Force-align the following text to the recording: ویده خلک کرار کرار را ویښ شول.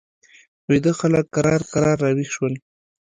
ویده 0.69 0.91
خلک 0.99 1.25
کرار 1.35 1.61
کرار 1.73 1.97
را 2.03 2.09
ویښ 2.17 2.29
شول. 2.35 2.53